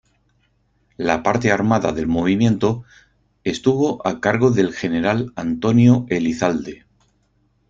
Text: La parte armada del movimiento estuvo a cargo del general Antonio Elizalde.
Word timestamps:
La 0.97 1.21
parte 1.21 1.51
armada 1.51 1.91
del 1.91 2.07
movimiento 2.07 2.83
estuvo 3.43 4.01
a 4.07 4.19
cargo 4.19 4.49
del 4.49 4.73
general 4.73 5.31
Antonio 5.35 6.07
Elizalde. 6.09 6.87